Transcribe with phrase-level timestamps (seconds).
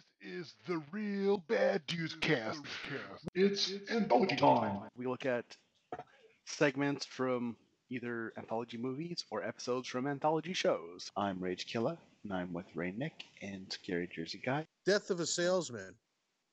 [0.00, 2.62] This is the real bad dudes cast.
[3.34, 4.80] It's anthology time.
[4.96, 5.44] We look at
[6.46, 7.56] segments from
[7.90, 11.10] either anthology movies or episodes from anthology shows.
[11.16, 14.66] I'm Rage Killer, and I'm with Rain Nick and Scary Jersey Guy.
[14.86, 15.94] Death of a Salesman.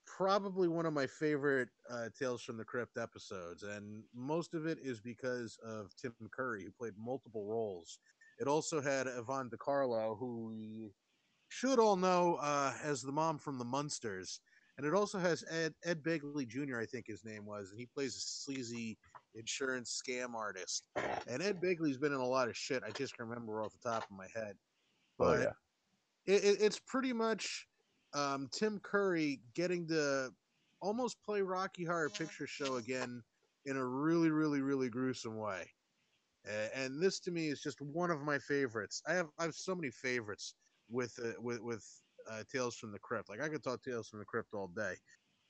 [0.06, 4.80] Probably one of my favorite uh, Tales from the Crypt episodes, and most of it
[4.84, 8.00] is because of Tim Curry, who played multiple roles.
[8.40, 10.92] It also had Yvonne De Carlo, who we
[11.50, 14.40] should all know uh, as the mom from the Munsters.
[14.78, 17.88] And it also has Ed, Ed Begley Jr., I think his name was, and he
[17.88, 19.00] plays a sleazy
[19.34, 20.84] insurance scam artist.
[21.28, 22.84] And Ed Begley's been in a lot of shit.
[22.84, 24.56] I just remember off the top of my head.
[25.20, 25.54] Oh But yeah.
[26.28, 27.68] it, it, it's pretty much
[28.14, 30.32] um, Tim Curry getting to
[30.80, 33.24] almost play Rocky Horror Picture Show again
[33.66, 35.72] in a really, really, really gruesome way.
[36.46, 39.02] A- And this to me is just one of my favorites.
[39.08, 40.54] I have I have so many favorites
[40.90, 41.86] with uh, with with
[42.30, 43.30] uh, Tales from the Crypt.
[43.30, 44.94] Like I could talk Tales from the Crypt all day.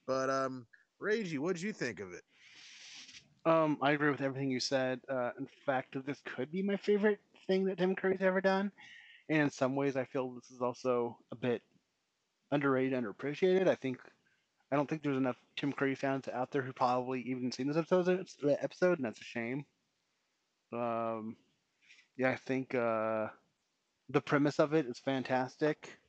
[0.06, 0.66] But um,
[1.00, 2.24] Reggie, what did you think of it?
[3.46, 5.00] Um, I agree with everything you said.
[5.10, 8.72] Uh, in fact, this could be my favorite thing that Tim Curry's ever done.
[9.30, 11.62] And in some ways, I feel this is also a bit
[12.52, 13.68] underrated, underappreciated.
[13.68, 14.00] I think
[14.72, 17.78] I don't think there's enough Tim Curry fans out there who probably even seen this
[17.78, 18.28] episode,
[18.60, 19.66] episode, and that's a shame.
[20.74, 21.38] Um,
[22.18, 23.28] yeah, I think uh,
[24.10, 26.00] the premise of it is fantastic,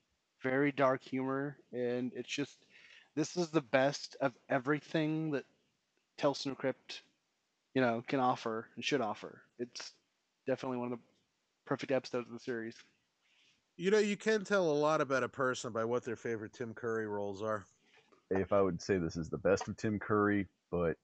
[0.43, 2.67] very dark humor, and it's just
[3.15, 5.45] this is the best of everything that
[6.17, 7.03] Tales from the Crypt,
[7.75, 9.43] you know, can offer and should offer.
[9.59, 9.95] It's
[10.47, 11.05] definitely one of the
[11.65, 12.77] perfect episodes of the series.
[13.77, 16.75] You know, you can tell a lot about a person by what their favorite Tim
[16.75, 17.67] Curry roles are.
[18.31, 20.99] If I would say this is the best of Tim Curry, but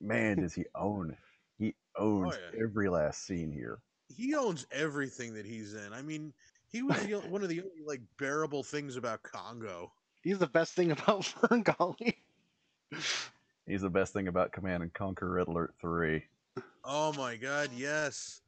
[0.00, 1.16] man, does he own?
[1.58, 2.60] He owns Oh, yeah.
[2.62, 3.82] every last scene here.
[4.14, 5.92] He owns everything that he's in.
[5.92, 6.32] I mean,
[6.68, 9.92] he was the, one of the only like bearable things about Congo.
[10.22, 12.14] He's the best thing about FernGully.
[13.66, 16.24] He's the best thing about Command and Conquer Red Alert Three.
[16.84, 18.42] Oh my God, yes.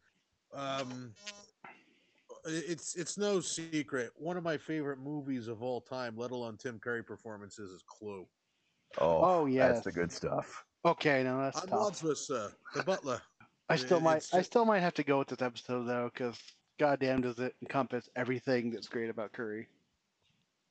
[0.54, 1.14] Um,
[2.44, 4.10] it's it's no secret.
[4.16, 8.26] One of my favorite movies of all time, let alone Tim Curry performances, is Clue.
[8.98, 9.74] Oh, Oh, yes.
[9.74, 10.64] that's the good stuff.
[10.84, 11.80] Okay, now that's I'm tough.
[12.02, 13.22] Wadsworth, uh, the butler.
[13.68, 16.38] I still It- might, I still might have to go with this episode though, because
[16.78, 19.68] goddamn, does it encompass everything that's great about Curry?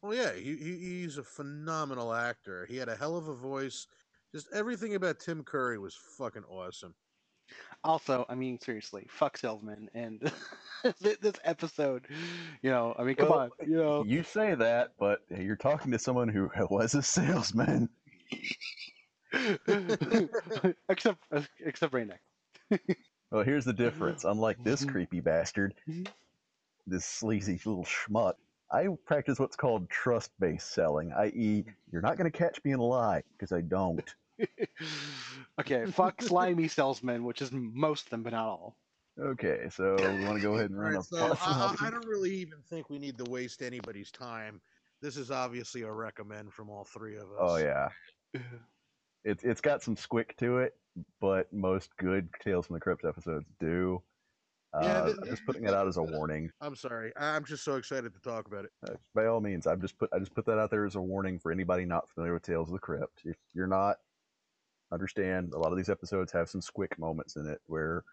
[0.01, 2.65] Well, yeah, he, he he's a phenomenal actor.
[2.65, 3.87] He had a hell of a voice.
[4.33, 6.95] Just everything about Tim Curry was fucking awesome.
[7.83, 10.31] Also, I mean, seriously, fuck salesman, and
[10.99, 12.07] this episode,
[12.61, 15.91] you know, I mean, come Well, on, you know, You say that, but you're talking
[15.91, 17.89] to someone who was a salesman.
[20.89, 22.19] except uh, except Rainick.
[23.31, 24.23] Well, here's the difference.
[24.25, 24.91] Unlike this Mhm.
[24.91, 26.13] creepy bastard, Mhm.
[26.87, 28.35] this sleazy little schmuck,
[28.71, 32.79] I practice what's called trust based selling, i.e., you're not going to catch me in
[32.79, 34.15] a lie, because I don't.
[35.59, 38.77] okay, fuck slimy salesmen, which is most of them, but not all.
[39.19, 41.89] Okay, so we want to go ahead and run Right, a so I, I- I
[41.89, 44.61] don't really even think we need to waste anybody's time.
[45.01, 47.39] This is obviously a recommend from all three of us.
[47.39, 47.89] Oh yeah,
[49.23, 50.73] it's it's got some squick to it,
[51.19, 54.03] but most good Tales from the Crypt episodes do.
[54.73, 56.49] Uh, Yeah, th- I'm just putting it out as a warning.
[56.61, 57.11] I'm sorry.
[57.17, 58.71] I'm just so excited to talk about it.
[58.87, 61.01] Uh, by all means, I've just put I just put that out there as a
[61.01, 63.21] warning for anybody not familiar with Tales of the Crypt.
[63.25, 63.97] If you're not,
[64.91, 68.03] understand a lot of these episodes have some squick moments in it where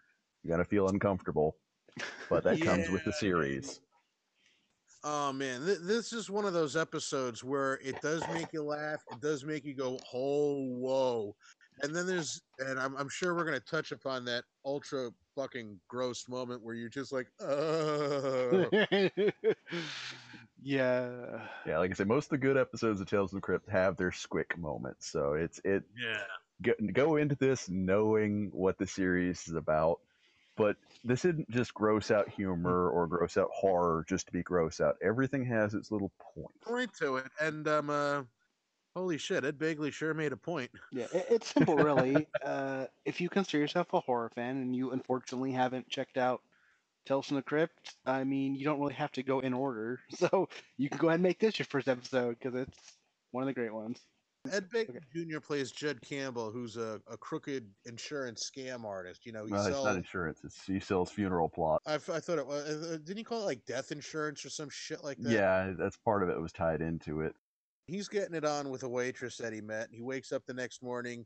[0.43, 1.55] you're gonna feel uncomfortable,
[2.29, 3.79] but that comes with the series.
[5.01, 9.01] Oh man, th- this is one of those episodes where it does make you laugh.
[9.11, 11.37] It does make you go, "Oh, whoa!"
[11.81, 16.27] And then there's, and I'm, I'm sure we're gonna touch upon that ultra fucking gross
[16.27, 18.69] moment where you're just like, "Oh."
[20.61, 21.09] yeah.
[21.65, 23.97] Yeah, like I said, most of the good episodes of Tales of the Crypt have
[23.97, 25.09] their squick moments.
[25.09, 26.23] So it's it yeah.
[26.61, 29.99] go, go into this knowing what the series is about.
[30.57, 30.75] But
[31.05, 34.97] this isn't just gross out humor or gross out horror just to be gross out.
[35.01, 36.59] Everything has its little point.
[36.59, 38.23] Point to it, and um, uh,
[38.99, 40.69] holy shit, Ed Begley sure made a point.
[40.91, 42.27] Yeah, it, it's simple, really.
[42.45, 46.41] uh, if you consider yourself a horror fan and you unfortunately haven't checked out
[47.05, 49.99] Tales from the Crypt, I mean, you don't really have to go in order.
[50.11, 52.77] So you can go ahead and make this your first episode because it's
[53.31, 53.99] one of the great ones.
[54.51, 55.39] Ed Begley Jr.
[55.39, 59.25] plays Judd Campbell, who's a, a crooked insurance scam artist.
[59.25, 59.85] You know, he Well, it's sells.
[59.85, 60.41] not insurance.
[60.43, 61.81] It's he sells funeral plot.
[61.85, 62.91] I, f- I thought it was.
[62.91, 65.31] Uh, didn't he call it like death insurance or some shit like that?
[65.31, 67.35] Yeah, that's part of it was tied into it.
[67.89, 69.89] He's getting it on with a waitress that he met.
[69.91, 71.25] He wakes up the next morning,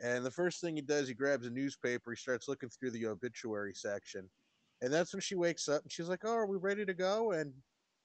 [0.00, 2.12] and the first thing he does, he grabs a newspaper.
[2.12, 4.30] He starts looking through the obituary section,
[4.82, 7.32] and that's when she wakes up and she's like, "Oh, are we ready to go?"
[7.32, 7.54] And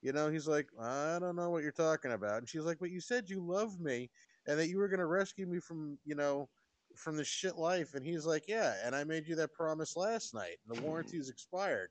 [0.02, 2.38] You know, he's like, I don't know what you're talking about.
[2.40, 4.10] And she's like, But you said you love me
[4.48, 6.50] and that you were going to rescue me from, you know,
[6.96, 7.96] from the shit life.
[7.96, 8.76] And he's like, Yeah.
[8.84, 10.58] And I made you that promise last night.
[10.68, 11.90] And the warranty's expired.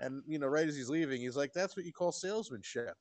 [0.00, 2.94] And, you know, right as he's leaving, he's like, That's what you call salesmanship,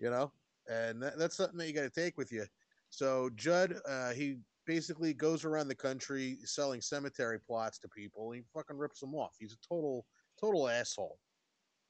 [0.00, 0.32] you know?
[0.68, 2.44] And that, that's something that you got to take with you.
[2.90, 4.36] So Judd, uh, he
[4.66, 8.30] basically goes around the country selling cemetery plots to people.
[8.30, 9.36] He fucking rips them off.
[9.38, 10.04] He's a total,
[10.40, 11.18] total asshole.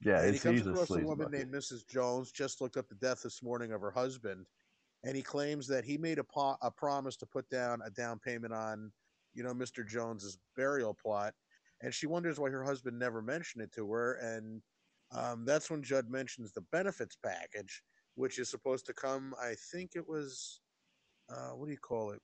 [0.01, 1.39] Yeah, and he comes a across a sleaze woman bucket.
[1.39, 1.85] named Mrs.
[1.85, 2.31] Jones.
[2.31, 4.45] Just looked up the death this morning of her husband,
[5.03, 8.17] and he claims that he made a, po- a promise to put down a down
[8.17, 8.93] payment on,
[9.33, 9.85] you know, Mr.
[9.85, 11.33] Jones's burial plot,
[11.81, 14.13] and she wonders why her husband never mentioned it to her.
[14.13, 14.61] And
[15.11, 17.83] um, that's when Judd mentions the benefits package,
[18.19, 19.33] which is supposed to come.
[19.41, 20.59] I think it was,
[21.29, 22.21] uh, what do you call it?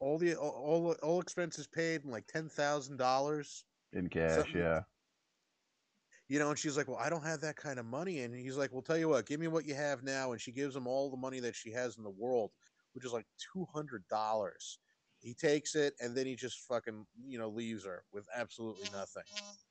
[0.00, 4.36] All the all all, expenses paid and like ten thousand dollars in cash.
[4.36, 4.80] something- Yeah,
[6.28, 8.56] you know, and she's like, "Well, I don't have that kind of money." And he's
[8.56, 10.86] like, "Well, tell you what, give me what you have now." And she gives him
[10.86, 12.50] all the money that she has in the world,
[12.94, 14.78] which is like two hundred dollars.
[15.20, 19.22] He takes it, and then he just fucking, you know, leaves her with absolutely nothing.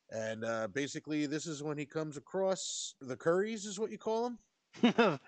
[0.09, 4.23] And uh, basically, this is when he comes across the Curries, is what you call
[4.23, 4.39] them.
[4.81, 5.19] We'll,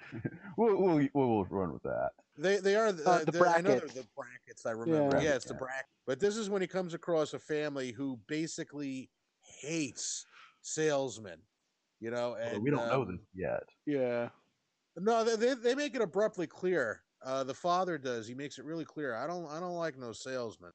[0.58, 2.12] we'll we'll we'll run with that.
[2.38, 2.92] They they are Uh,
[3.24, 3.94] the they're- I know they're Bracketts.
[3.94, 4.66] the Bracketts.
[4.66, 5.18] I remember.
[5.18, 5.24] Yeah.
[5.24, 5.60] Yeah, it's the Yeah.
[5.60, 5.86] Brackett.
[6.06, 9.10] But this is when he comes across a family who basically
[9.42, 10.26] hates
[10.62, 11.40] salesmen.
[12.00, 13.64] You know, Although and we don't know um, this yet.
[13.86, 14.30] yeah.
[14.98, 17.02] No, they, they they make it abruptly clear.
[17.24, 18.28] Uh, the father does.
[18.28, 19.16] He makes it really clear.
[19.16, 20.72] I don't I don't like no salesman.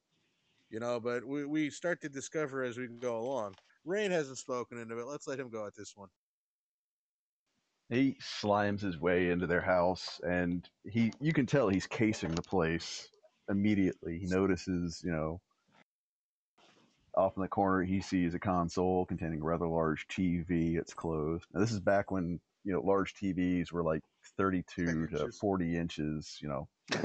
[0.69, 3.55] You know, but we, we start to discover as we go along.
[3.83, 5.05] Rain hasn't spoken into it.
[5.05, 6.07] Let's let him go at this one.
[7.91, 12.41] He slimes his way into their house, and he you can tell he's casing the
[12.41, 13.09] place
[13.49, 14.17] immediately.
[14.17, 15.41] He notices, you know,
[17.15, 20.77] off in the corner he sees a console containing a rather large TV.
[20.77, 21.45] It's closed.
[21.53, 24.03] Now, this is back when you know large TVs were like
[24.37, 26.37] 32 to 40 inches.
[26.41, 26.67] You know,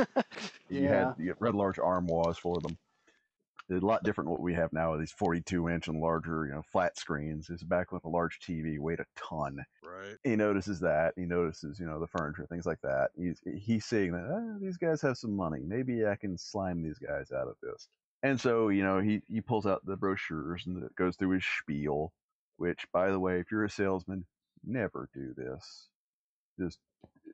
[0.70, 0.88] you Yeah.
[0.88, 2.78] had you had rather large armoires for them.
[3.70, 6.52] A lot different than what we have now with these 42 inch and larger, you
[6.52, 7.50] know, flat screens.
[7.50, 10.16] It's back with a large TV, weighed a ton Right.
[10.22, 11.14] he notices that.
[11.16, 13.10] He notices, you know, the furniture, things like that.
[13.16, 15.60] He's he's seeing that ah, these guys have some money.
[15.66, 17.88] Maybe I can slime these guys out of this.
[18.22, 21.44] And so, you know, he he pulls out the brochures and it goes through his
[21.44, 22.12] spiel.
[22.58, 24.24] Which, by the way, if you're a salesman,
[24.64, 25.88] never do this.
[26.58, 26.78] Just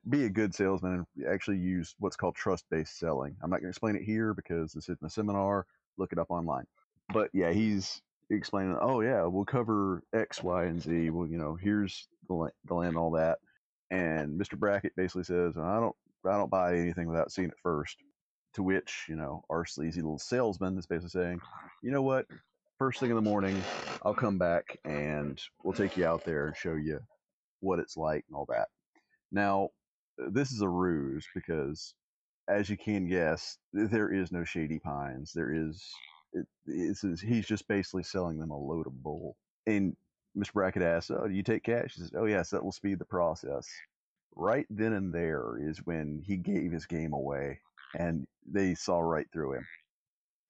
[0.09, 3.37] be a good salesman and actually use what's called trust-based selling.
[3.41, 5.65] I'm not going to explain it here because this isn't a seminar.
[5.97, 6.65] Look it up online.
[7.13, 11.09] But yeah, he's explaining, oh yeah, we'll cover X, Y, and Z.
[11.09, 13.39] Well, you know, here's the la- the land, all that.
[13.91, 14.57] And Mr.
[14.57, 15.95] Brackett basically says, I don't,
[16.25, 17.97] I don't buy anything without seeing it first.
[18.55, 21.41] To which, you know, our sleazy little salesman is basically saying,
[21.81, 22.27] you know what?
[22.77, 23.59] First thing in the morning,
[24.03, 26.99] I'll come back and we'll take you out there and show you
[27.61, 28.67] what it's like and all that.
[29.31, 29.69] Now,
[30.17, 31.95] this is a ruse because,
[32.47, 35.31] as you can guess, there is no Shady Pines.
[35.33, 35.91] There is
[36.33, 39.35] it, it's, he's just basically selling them a load of bull.
[39.67, 39.95] And
[40.37, 40.53] Mr.
[40.53, 43.05] Brackett asks, "Oh, do you take cash?" He says, "Oh, yes, that will speed the
[43.05, 43.67] process."
[44.35, 47.59] Right then and there is when he gave his game away,
[47.97, 49.67] and they saw right through him.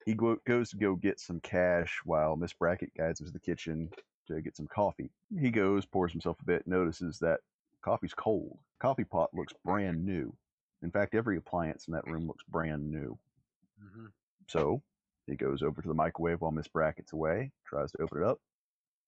[0.05, 3.39] He go, goes to go get some cash while Miss Brackett guides him to the
[3.39, 3.89] kitchen
[4.27, 5.09] to get some coffee.
[5.37, 7.41] He goes, pours himself a bit, notices that
[7.81, 8.57] coffee's cold.
[8.79, 10.33] Coffee pot looks brand new.
[10.83, 13.17] In fact, every appliance in that room looks brand new.
[13.79, 14.07] hmm
[14.47, 14.83] So
[15.25, 18.39] he goes over to the microwave while Miss Brackett's away, tries to open it up,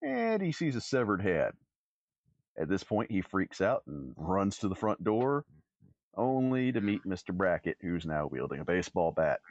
[0.01, 1.53] and he sees a severed head.
[2.57, 5.43] At this point, he freaks out and runs to the front door,
[6.15, 7.33] only to meet Mr.
[7.35, 9.41] Brackett, who's now wielding a baseball bat.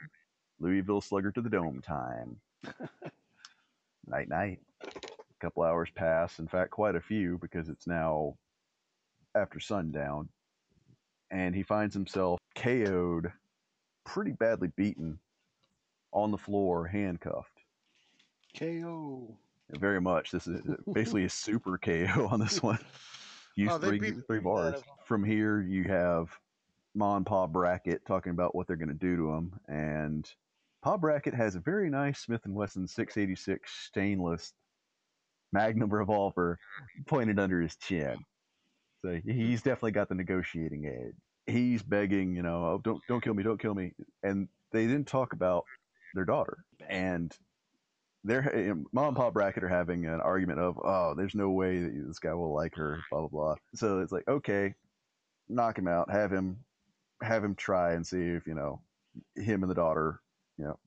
[0.59, 2.39] Louisville Slugger to the dome time.
[4.07, 4.59] night, night.
[4.83, 8.37] A couple hours pass, in fact, quite a few, because it's now
[9.35, 10.29] after sundown,
[11.31, 13.31] and he finds himself KO'd,
[14.05, 15.19] pretty badly beaten
[16.11, 17.59] on the floor, handcuffed.
[18.57, 19.37] KO.
[19.71, 20.31] Very much.
[20.31, 20.61] This is
[20.93, 22.79] basically a super KO on this one.
[23.57, 24.83] Oh, Use Oh, three, beat three the shit out bars.
[25.05, 26.29] From here, you have
[26.93, 30.29] Ma and Pa Brackett talking about what they're going to do to him, and
[30.81, 34.51] Pa Brackett has a very nice Smith and Wesson 686 stainless
[35.53, 36.59] Magnum revolver
[37.05, 38.17] pointed under his chin.
[39.05, 39.31] So hmm.
[39.31, 41.15] he's definitely got the negotiating edge.
[41.47, 43.91] He's begging, you know, oh, don't don't kill me, don't kill me,
[44.23, 45.63] and they didn't talk about
[46.15, 46.57] their daughter,
[46.89, 47.31] and
[48.23, 52.07] they're mom and pop Brackett are having an argument of oh there's no way that
[52.07, 53.55] this guy will like her blah blah blah.
[53.75, 54.73] So it's like okay
[55.47, 56.09] knock him out.
[56.09, 56.57] Have him
[57.21, 58.81] have him try and see if you know
[59.35, 60.19] him and the daughter
[60.57, 60.79] you know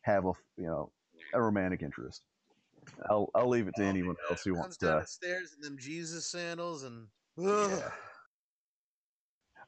[0.00, 0.90] have a you know
[1.34, 2.22] a romantic interest.
[3.10, 5.60] I'll i'll leave it to anyone else who Comes wants down to the stairs in
[5.60, 7.90] them Jesus sandals and yeah.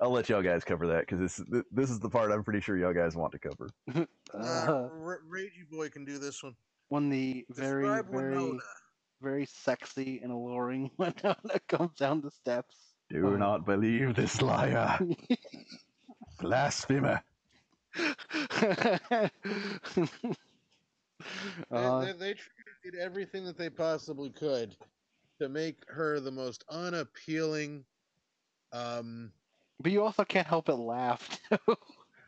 [0.00, 2.76] I'll let y'all guys cover that because this this is the part I'm pretty sure
[2.78, 3.68] y'all guys want to cover.
[3.96, 4.88] Uh, Uh,
[5.28, 6.54] Ragey Boy can do this one.
[6.88, 8.60] when the very, Describe very, Winona.
[9.20, 11.36] very sexy and alluring Winona
[11.68, 12.76] comes down the steps.
[13.10, 13.36] Do Oh.
[13.36, 14.98] not believe this liar,
[16.40, 17.20] blasphemer.
[21.70, 24.76] They, Uh, they, they tried- did everything that they possibly could
[25.40, 27.84] to make her the most unappealing.
[28.72, 29.32] Um,
[29.80, 31.38] but you also can't help but laugh.
[31.66, 31.76] too.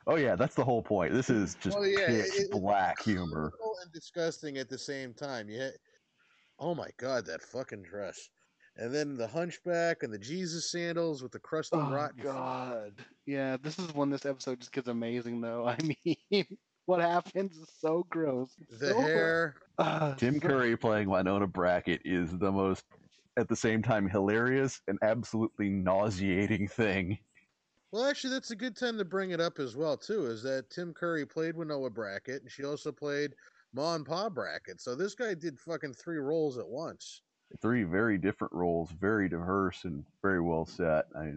[0.07, 1.13] Oh yeah, that's the whole point.
[1.13, 3.53] This is just Well, yeah, pitch it- it- black humor.
[3.83, 5.49] and disgusting at the same time.
[5.51, 5.79] You hit,
[6.59, 8.29] oh my god, that fucking dress.
[8.77, 12.17] And then the hunchback and the Jesus sandals with the crusty oh rotten.
[12.17, 12.25] feet.
[12.25, 12.93] God.
[13.27, 15.67] Yeah, this is when this episode just gets amazing, though.
[15.69, 15.77] I
[16.31, 16.47] mean,
[16.87, 18.55] what happens is so gross.
[18.71, 19.05] The So gross.
[19.05, 19.55] hair.
[19.77, 22.85] Uh, Tim so- Curry playing Winona Brackett is the most,
[23.41, 27.19] at the same time, hilarious and absolutely nauseating thing.
[27.91, 30.27] Well, actually, that's a good time to bring it up as well, too.
[30.27, 33.35] Is that Tim Curry played Winona Brackett, and she also played
[33.73, 34.81] Ma and Pa Brackett.
[34.81, 37.23] So this guy did fucking three roles at once.
[37.61, 41.07] Three very different roles, very diverse and very well set.
[41.17, 41.33] I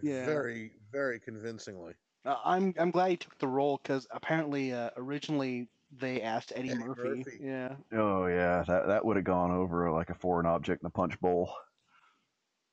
[0.00, 0.26] Yeah.
[0.26, 1.94] Very, very convincingly.
[2.24, 6.70] Uh, I'm I'm glad he took the role because apparently uh, originally they asked Eddie,
[6.70, 7.08] Eddie Murphy.
[7.18, 7.38] Murphy.
[7.42, 7.76] Yeah.
[7.92, 11.18] oh yeah, that that would have gone over like a foreign object in a punch
[11.20, 11.52] bowl.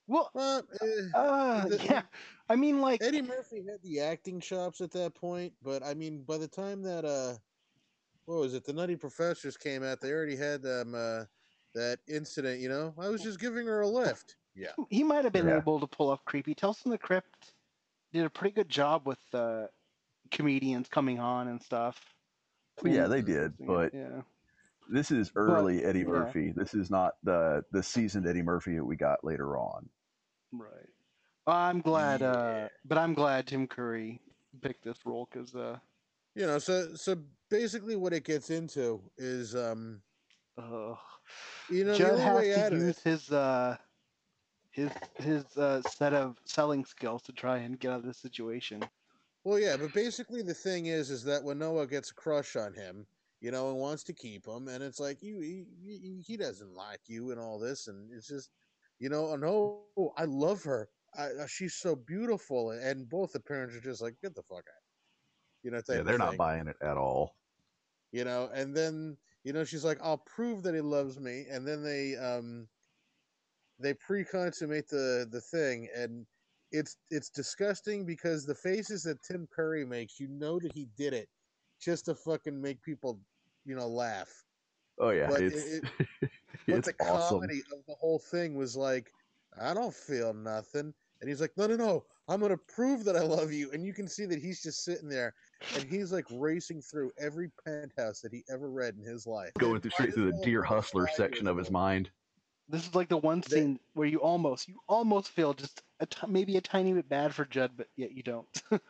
[0.07, 2.01] Well, Well, eh, uh, the- yeah.
[2.49, 6.23] I mean, like, Eddie Murphy had the acting chops at that point, but I mean,
[6.23, 7.37] by the time that uh,
[8.25, 8.65] what was it?
[8.65, 10.01] The Nutty Professors came out.
[10.01, 11.23] They already had um uh,
[11.73, 12.59] that incident.
[12.59, 14.35] You know, I was just giving her a lift.
[14.55, 15.57] Yeah, he might have been Yeah.
[15.57, 16.53] able to pull off creepy.
[16.53, 17.53] Tales from the Crypt
[18.11, 19.67] did a pretty good job with uh,
[20.31, 22.13] comedians coming on and stuff.
[22.81, 24.21] Well, yeah, they did, but yeah.
[24.89, 26.05] this is early Eddie yeah.
[26.05, 26.53] Murphy.
[26.55, 29.87] This is not the the seasoned Eddie Murphy that we got later on.
[30.51, 30.89] Right.
[31.45, 34.21] I'm glad, uh, but I'm glad Tim Curry
[34.61, 35.77] picked this role because, uh,
[36.35, 36.57] you know.
[36.57, 37.17] So so
[37.49, 40.01] basically, what it gets into is um,
[40.57, 40.95] uh,
[41.69, 43.03] you know, Judd the only has out to use it.
[43.03, 43.77] his uh,
[44.71, 48.83] his his uh, set of selling skills to try and get out of this situation.
[49.43, 52.73] Well, yeah, but basically the thing is, is that when Noah gets a crush on
[52.73, 53.07] him,
[53.41, 56.73] you know, and wants to keep him, and it's like you, he, he, he doesn't
[56.73, 58.51] like you and all this, and it's just,
[58.99, 63.39] you know, oh no, I love her, I, uh, she's so beautiful, and both the
[63.41, 64.83] parents are just like, get the fuck out,
[65.63, 67.37] you know, Yeah, they're not buying it at all.
[68.11, 71.67] you know, and then you know she's like, I'll prove that he loves me, and
[71.67, 72.69] then they um,
[73.79, 76.25] they pre-consummate the the thing, and
[76.73, 81.13] it's it's disgusting because the faces that Tim Curry makes, you know that he did
[81.13, 81.29] it
[81.79, 83.19] just to fucking make people,
[83.65, 84.29] you know, laugh.
[84.99, 85.83] Oh yeah, But it's it-
[86.67, 87.39] But it's the awesome.
[87.41, 89.11] comedy of the whole thing was like,
[89.61, 90.93] I don't feel nothing.
[91.19, 93.69] And he's like, No, no, no, I'm gonna prove that I love you.
[93.71, 95.33] And you can see that he's just sitting there
[95.75, 99.51] and he's like racing through every penthouse that he ever read in his life.
[99.59, 102.09] Going through straight through the deer hustler section of his mind.
[102.69, 106.05] This is like the one They- scene where you almost, you almost feel just a
[106.05, 108.47] t- maybe a tiny bit bad for Judd, but yet you don't.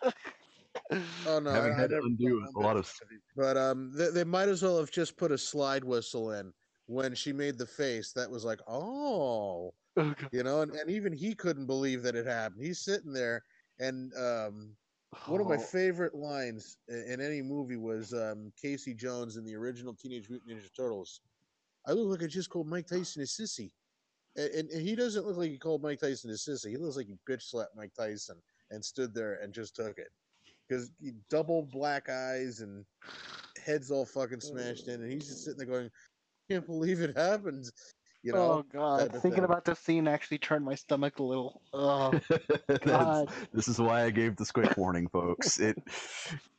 [1.27, 3.05] Oh no, Having I- I had to undo a lot of- for.
[3.35, 6.51] But um, they, they might as well have just put a slide whistle in
[6.87, 8.11] when she made the face.
[8.13, 12.25] That was like, oh, Oh, you know, and, and even he couldn't believe that it
[12.25, 12.63] happened.
[12.63, 13.43] He's sitting there,
[13.79, 14.75] and um,
[15.27, 19.45] one of my Oh, favorite lines i- in any movie was um, Casey Jones in
[19.45, 21.21] the original Teenage Mutant Ninja Turtles.
[21.85, 23.71] I look like I just called Mike Tyson a sissy,
[24.35, 26.69] and, and, and he doesn't look like he called Mike Tyson a sissy.
[26.69, 28.37] He looks like he bitch slapped Mike Tyson
[28.71, 30.09] and stood there and just took it
[30.67, 30.91] because
[31.29, 32.85] double black eyes and
[33.63, 35.91] heads all fucking smashed in, and he's just sitting there going,
[36.49, 37.65] "Can't believe it happened."
[38.23, 39.11] You know, oh God!
[39.11, 39.43] Thinking thing.
[39.43, 41.61] about this scene actually turned my stomach a little.
[41.75, 42.19] Oh
[42.83, 43.29] God!
[43.51, 45.59] this is why I gave the squick warning, folks.
[45.59, 45.77] It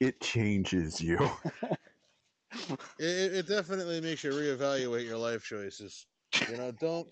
[0.01, 1.19] it changes you.
[2.99, 6.07] it, it definitely makes you reevaluate your life choices.
[6.51, 7.09] You know, don't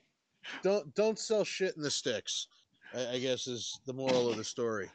[0.62, 2.48] don't don't sell shit in the sticks.
[2.94, 4.88] I, I guess is the moral of the story.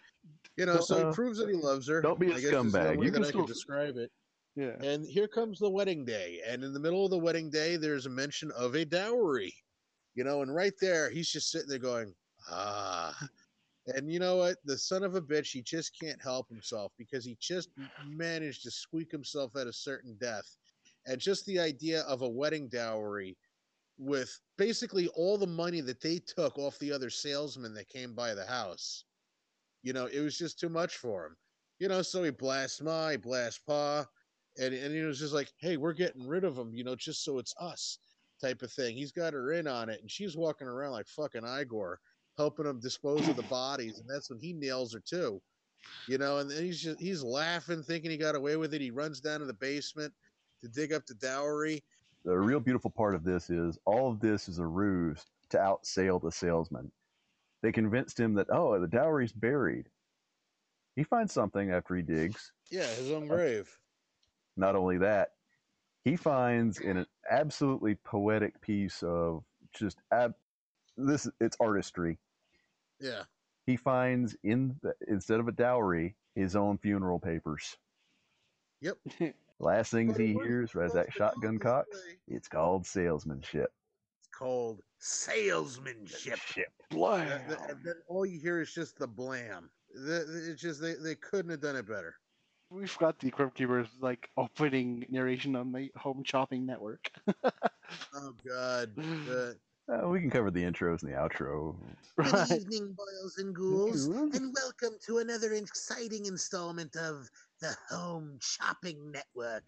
[0.57, 2.01] You know, so Uh, he proves that he loves her.
[2.01, 3.03] don't be a I guess is the scumbag.
[3.03, 4.11] You can that I still- can describe it.
[4.55, 4.73] Yeah.
[4.81, 8.07] And here comes the wedding day, and in the middle of the wedding day, there's
[8.07, 9.53] a mention of a dowry.
[10.15, 12.11] You know, and right there, he's just sitting there going,
[12.49, 13.15] ah.
[13.87, 14.57] And you know what?
[14.65, 17.69] The son of a bitch, he just can't help himself because he just
[18.05, 20.57] managed to squeak himself at a certain death.
[21.05, 23.37] And just the idea of a wedding dowry
[23.97, 28.33] with basically all the money that they took off the other salesman that came by
[28.33, 29.05] the house,
[29.83, 31.37] you know, it was just too much for him.
[31.79, 34.05] You know, so he blasts Ma, he blasts Pa,
[34.57, 37.23] and, and he was just like, hey, we're getting rid of him, you know, just
[37.23, 37.99] so it's us
[38.41, 38.95] type of thing.
[38.95, 41.99] He's got her in on it, and she's walking around like fucking Igor.
[42.37, 45.41] Helping him dispose of the bodies, and that's when he nails her too.
[46.07, 48.81] You know, and then he's just he's laughing, thinking he got away with it.
[48.81, 50.13] He runs down to the basement
[50.61, 51.83] to dig up the dowry.
[52.25, 56.21] The real beautiful part of this is all of this is a ruse to outsail
[56.21, 56.91] the salesman.
[57.61, 59.87] They convinced him that oh, the dowry's buried.
[60.95, 62.51] He finds something after he digs.
[62.69, 63.69] Yeah, his own uh, grave.
[64.57, 65.29] Not only that,
[66.03, 70.35] he finds in an absolutely poetic piece of just ab-
[70.97, 72.17] this it's artistry.
[72.99, 73.23] Yeah.
[73.65, 77.75] He finds in the, instead of a dowry his own funeral papers.
[78.81, 78.97] Yep.
[79.59, 81.95] Last things he hears as that shotgun this cocks.
[81.95, 82.17] way.
[82.27, 83.71] It's called salesmanship.
[84.21, 86.39] It's called salesmanship.
[86.91, 87.27] Blam.
[87.27, 89.69] And th- and then all you hear is just the blam.
[89.93, 92.15] The- the- It's just they, they couldn't have done it better.
[92.69, 97.09] We forgot the Crypt Keeper's like opening narration on the Home Shopping Network.
[98.13, 98.93] Oh God.
[98.97, 99.57] The-
[99.89, 101.75] Uh, we can cover the intros and the outro.
[102.17, 102.51] right.
[102.51, 107.29] evening, boils and ghouls, and welcome to another exciting installment of
[107.61, 109.63] the Home Shopping Network.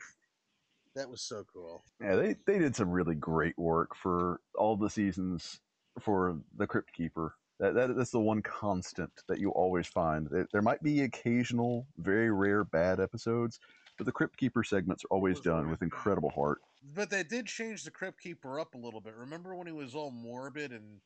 [0.95, 1.83] That was so cool.
[2.01, 5.61] Yeah, they, they did some really great work for all the seasons
[6.01, 7.35] for the Crypt Keeper.
[7.59, 10.27] That, that that's the one constant that you always find.
[10.27, 13.59] There- There might be occasional, very rare bad episodes,
[13.97, 16.59] but the Crypt Keeper segments are always done with incredible heart.
[16.95, 19.15] But they did change the Crypt Keeper up a little bit.
[19.15, 21.01] Remember when he was all morbid and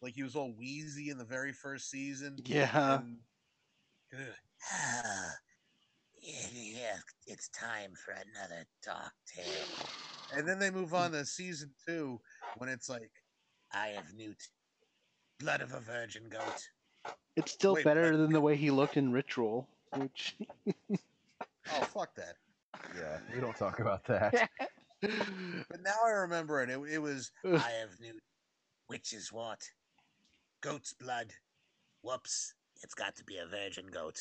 [0.00, 2.38] like he was all wheezy in the very first season?
[2.44, 2.98] Yeah.
[2.98, 3.18] And,
[4.14, 4.20] Ugh.
[6.20, 9.88] yeah, it's time for another dark tale.
[10.34, 12.20] And then they move on to season two
[12.56, 13.10] when it's like,
[13.72, 14.42] I have Newt,
[15.38, 16.68] blood of a virgin goat.
[17.36, 18.18] It's still Wait, better what?
[18.18, 20.36] than the way he looked in Ritual, which
[21.70, 22.36] Oh, fuck that.
[22.96, 24.50] Yeah, we don't talk about that.
[25.70, 26.70] But now I remember it.
[26.70, 28.12] It, it was I have new
[28.88, 29.60] which is what?
[30.62, 31.32] Goat's blood.
[32.02, 32.54] Whoops.
[32.82, 34.18] It's got to be a virgin goat.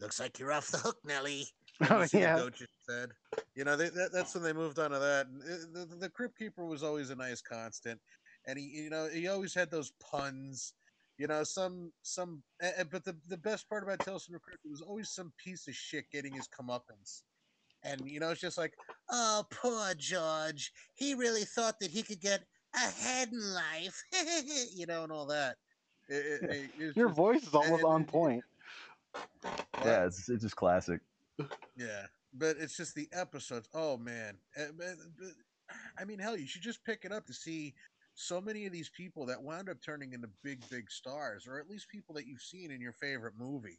[0.00, 1.46] Looks like you're off the hook, Nelly.
[1.90, 2.36] Oh, You yeah.
[2.36, 3.10] goat just said.
[3.56, 5.26] You know, they, that, that's when they moved on to that.
[5.26, 7.98] Uh, The, the, the Crypt Keeper was always a nice constant,
[8.46, 10.74] and he, you know, he always had those puns.
[11.18, 12.42] You know, some some.
[12.60, 15.32] eh, eh, But the the best part about Tales from the Crypt was always some
[15.42, 17.22] piece of shit getting his comeuppance.
[17.84, 18.74] And you know, it's just like,
[19.10, 20.72] oh, poor George.
[20.94, 24.02] He really thought that he could get ahead in life,
[24.74, 25.56] you know, and all that.
[26.08, 28.44] It, it, it, it's your just- voice is almost and- on point.
[29.84, 31.00] yeah, it's, it's just classic.
[31.76, 33.68] Yeah, but it's just the episodes.
[33.74, 35.28] Oh man, eh, but- but-
[35.98, 37.72] I mean, hell, you should just pick it up to see
[38.14, 41.66] so many of these people that wound up turning into big, big stars, or at
[41.70, 43.78] least people that you've seen in your favorite movie.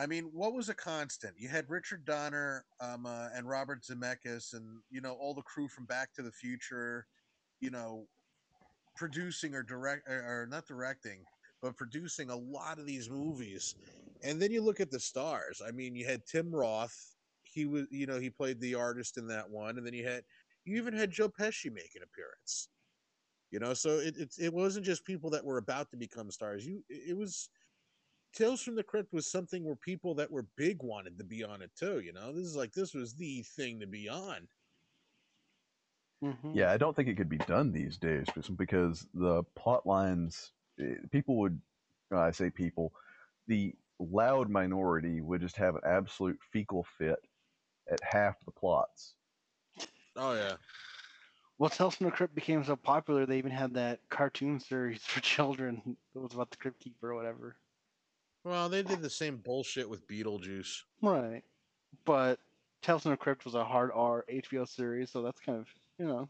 [0.00, 1.34] I mean, what was a constant?
[1.36, 5.68] You had Richard Donner um, uh, and Robert Zemeckis, and you know all the crew
[5.68, 7.06] from Back to the Future.
[7.60, 8.06] You know,
[8.96, 11.24] producing or direct or, not directing,
[11.60, 13.74] but producing a lot of these movies.
[14.22, 15.60] And then you look at the stars.
[15.66, 16.96] I mean, you had Tim Roth.
[17.42, 20.22] He was, you know, he played the artist in that one, and then you had,
[20.64, 22.68] you even had Joe Pesci make an appearance.
[23.50, 26.64] You know, so it it, it wasn't just people that were about to become stars.
[26.64, 27.50] You, it was
[28.32, 31.62] Tales from the Crypt was something where people that were big wanted to be on
[31.62, 32.00] it too.
[32.00, 34.48] You know, this is like this was the thing to be on.
[36.22, 36.60] Mhm.
[36.60, 40.96] Yeah, I don't think it could be done these days because the plot lines, eh,
[41.10, 41.60] people would,
[42.12, 42.92] uh, I say people,
[43.46, 47.24] the loud minority would just have an absolute fecal fit
[47.90, 49.16] at half the plots.
[50.16, 50.56] Oh yeah,
[51.58, 55.20] Well, Tales from the Crypt became so popular, they even had that cartoon series for
[55.20, 57.56] children that was about the Crypt Keeper or whatever.
[58.44, 60.82] Well they did the same bullshit with Beetlejuice.
[61.02, 61.42] Right.
[62.04, 62.38] But
[62.82, 65.66] Tales from the Crypt was a hard R HBO series, so that's kind of,
[65.98, 66.28] you know.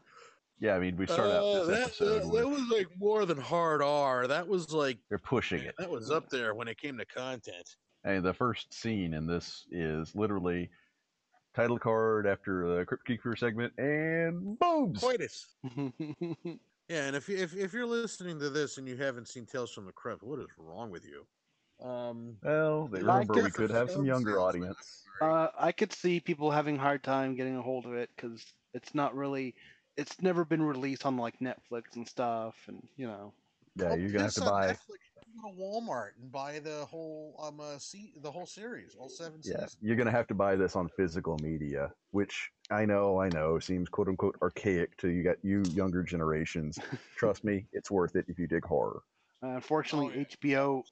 [0.59, 2.87] Yeah, I mean, we started out Uh, this that, episode that, with that was like
[2.99, 4.27] more than hard R.
[4.27, 5.73] That was like they're pushing it.
[5.79, 7.75] that was up there when it came to content.
[8.03, 10.69] And the first scene in this is literally
[11.55, 14.99] title card after the Crypt Keeper segment and boobs.
[15.01, 15.47] Coitus.
[16.89, 19.71] Yeah, and if you if, if you're listening to this and you haven't seen Tales
[19.71, 21.25] from the Crypt, what is wrong with you?
[21.81, 25.07] Um, Well, they remember we could have some younger audience.
[25.21, 28.43] uh, I could see people having a hard time getting a hold of it because
[28.73, 29.55] it's not really,
[29.97, 33.33] it's never been released on like Netflix and stuff, and you know.
[33.75, 34.67] Yeah, you're gonna have to buy.
[34.67, 34.99] Netflix.
[35.27, 39.09] You Go to Walmart and buy the whole um uh, see, the whole series, all
[39.09, 39.77] seven Yeah, seasons.
[39.81, 43.89] you're gonna have to buy this on physical media, which I know, I know, seems
[43.89, 46.79] quote unquote archaic to you got you younger generations.
[47.15, 49.03] Trust me, it's worth it if you dig horror.
[49.43, 50.23] Uh, unfortunately, Oh, yeah.
[50.25, 50.83] HBO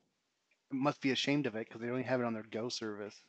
[0.72, 3.24] must be ashamed of it because they only have it on their Go service.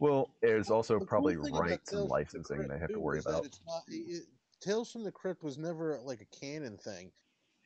[0.00, 2.92] Well, there's also the probably thing about rights and from the licensing Crypt, they have
[2.92, 3.44] to worry about.
[3.44, 4.24] It's not, it,
[4.60, 7.12] Tales from the Crypt was never like a canon thing.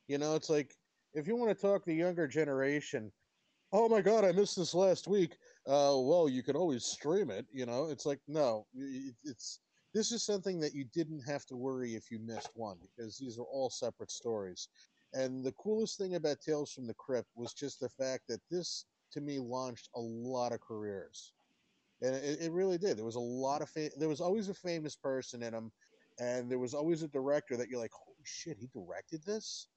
[0.08, 0.74] You know, it's like
[1.14, 3.10] if you want to talk the younger generation,
[3.72, 5.32] oh my god, I missed this last week.
[5.66, 7.46] Uh, well, you can always stream it.
[7.52, 9.60] You know, it's like no, it- it's
[9.94, 13.38] this is something that you didn't have to worry if you missed one because these
[13.38, 14.68] are all separate stories.
[15.16, 18.84] And the coolest thing about Tales from the Crypt was just the fact that this,
[19.12, 21.32] to me, launched a lot of careers,
[22.02, 22.98] and it, it really did.
[22.98, 25.72] There was a lot of fa- there was always a famous person in them,
[26.20, 29.68] and there was always a director that you're like, holy shit, he directed this.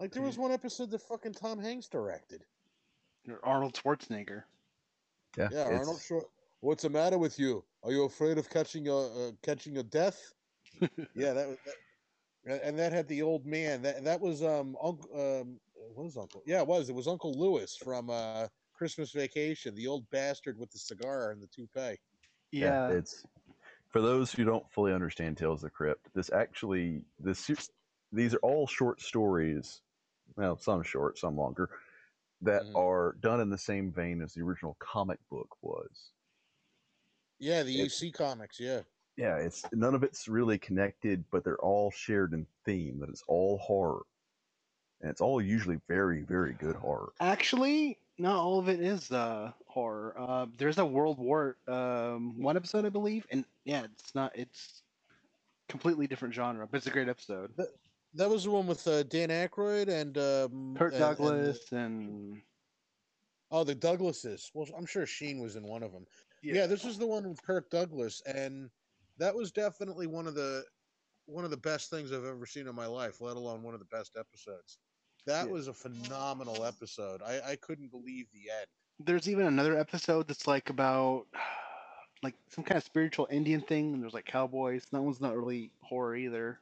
[0.00, 2.42] Like there was one episode that fucking Tom Hanks directed.
[3.42, 4.42] Arnold Schwarzenegger.
[5.36, 5.98] Yeah, Yeah, it's- Arnold.
[6.00, 6.28] Schwar-
[6.60, 7.62] What's the matter with you?
[7.82, 10.32] Are you afraid of catching a uh, catching a death?
[11.14, 11.58] yeah, that was.
[11.66, 11.74] That,
[12.46, 13.82] and- and that had the old man.
[13.82, 15.08] That that was um Uncle.
[15.14, 15.60] Um,
[15.94, 16.42] what was Uncle?
[16.46, 16.88] Yeah, it was.
[16.88, 19.74] It was Uncle Lewis from uh, Christmas Vacation.
[19.74, 21.98] The old bastard with the cigar and the toupee.
[22.50, 22.88] Yeah.
[22.90, 23.24] it's
[23.90, 26.08] for those who don't fully understand Tales of the Crypt.
[26.14, 27.50] This actually, this
[28.12, 29.82] these are all short stories.
[30.36, 31.68] Well, some short, some longer,
[32.40, 32.74] that Mhm.
[32.76, 36.10] are done in the same vein as the original comic book was.
[37.38, 38.58] Yeah, the It's- EC comics.
[38.58, 38.82] Yeah.
[39.16, 42.98] Yeah, it's none of it's really connected, but they're all shared in theme.
[43.00, 44.02] That it's all horror,
[45.00, 47.12] and it's all usually very, very good horror.
[47.20, 50.14] Actually, not all of it is uh, horror.
[50.18, 54.32] Uh, there's a World War um, one episode, I believe, and yeah, it's not.
[54.34, 54.82] It's
[55.68, 57.52] completely different genre, but it's a great episode.
[58.16, 62.42] That was the one with uh, Dan Aykroyd and um, Kirk and- and- Douglas and,
[63.50, 64.50] oh, the Douglases.
[64.54, 66.06] Well, I'm sure Sheen was in one of them.
[66.42, 66.66] Yeah.
[66.66, 68.70] this was the one with Kirk Douglas, and
[69.18, 70.64] that was definitely one of the
[71.26, 73.20] one of the best things I've ever seen in my life.
[73.20, 74.78] Let alone one of the best episodes.
[75.26, 75.52] That Yeah.
[75.52, 77.22] was a phenomenal episode.
[77.22, 78.66] I, I couldn't believe the end.
[79.00, 81.26] there's even another episode that's like about
[82.22, 84.84] like some kind of spiritual Indian thing, and there's like cowboys.
[84.92, 86.58] That one's not really horror either.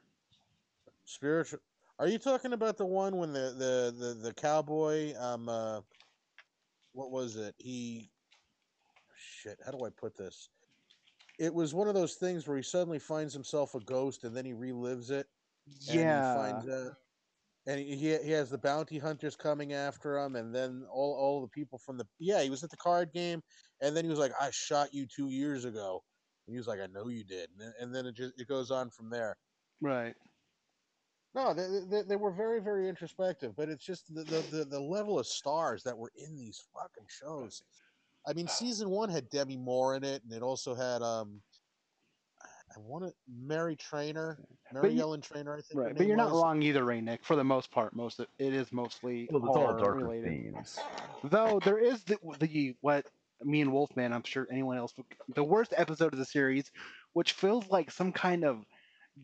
[1.05, 1.59] Spiritual.
[1.99, 5.13] Are you talking about the one when the the the, the cowboy?
[5.17, 5.81] Um, uh,
[6.93, 7.53] what was it?
[7.57, 8.09] He.
[9.15, 9.59] Shit.
[9.65, 10.49] How do I put this?
[11.39, 14.45] It was one of those things where he suddenly finds himself a ghost and then
[14.45, 15.27] he relives it.
[15.89, 16.93] and yeah, he finds out,
[17.65, 21.47] and he, he has the bounty hunters coming after him, and then all all the
[21.47, 23.41] people from the yeah he was at the card game,
[23.81, 26.03] and then he was like, I shot you two years ago,
[26.45, 28.47] and he was like, I know you did, and then, and then it just it
[28.47, 29.37] goes on from there.
[29.81, 30.15] right.
[31.35, 34.79] No, they, they, they were very very introspective, but it's just the, the the the
[34.79, 37.63] level of stars that were in these fucking shows.
[38.25, 41.41] I mean, season one had Demi Moore in it, and it also had um.
[42.75, 44.39] I want to Mary Trainor,
[44.73, 45.55] Mary you- Ellen Trainor.
[45.57, 45.79] I think.
[45.79, 47.23] Right, but you're not wrong either, Ray Nick.
[47.23, 50.53] For the most part, most of it is mostly Well, it's all horror darker related.
[50.53, 50.79] themes.
[51.23, 53.05] Though there is the, the what
[53.43, 54.93] me and Wolfman, I'm sure anyone else,
[55.35, 56.71] the worst episode of the series,
[57.11, 58.65] which feels like some kind of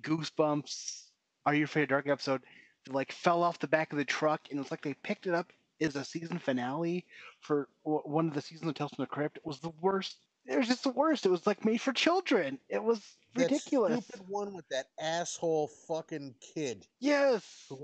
[0.02, 1.06] goosebumps.
[1.48, 2.42] Are you afraid of dark episode?
[2.86, 5.34] That, like fell off the back of the truck, and it's like they picked it
[5.34, 7.06] up as a season finale
[7.40, 9.38] for w- one of the seasons of Tales from the Crypt.
[9.38, 10.18] It was the worst.
[10.46, 11.26] It was just the worst.
[11.26, 12.60] It was like made for children.
[12.70, 13.00] It was
[13.36, 14.06] that ridiculous.
[14.06, 17.84] stupid one with that asshole fucking kid Yes, who,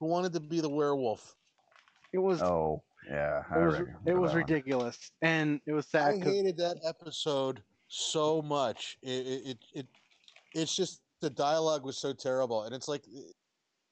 [0.00, 1.36] wanted to be the werewolf.
[2.12, 2.42] it was.
[2.42, 6.08] Oh, yeah, I it was, it was ridiculous, and it was sad.
[6.08, 6.22] I sad.
[6.24, 8.98] 'cause- hated that episode so much.
[9.02, 9.86] It, it, it, it
[10.54, 13.04] it's just the dialogue was so terrible, and it's like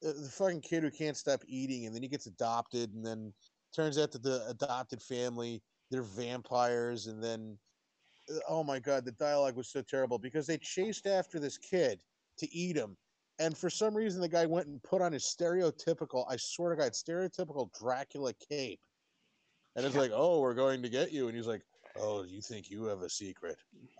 [0.03, 3.33] the fucking kid who can't stop eating, and then he gets adopted, and then
[3.75, 7.59] turns out that the adopted family they're vampires, and then
[8.31, 12.03] uh, oh my god, the dialogue was so terrible because they chased after this kid
[12.39, 12.97] to eat him.
[13.41, 16.77] And for some reason, the guy went and put on his stereotypical, I swear to
[16.77, 18.81] God, stereotypical Dracula cape.
[19.77, 21.29] And it's like, oh, we're going to get you.
[21.29, 21.63] And he's like,
[21.97, 23.57] oh, you think you have a secret?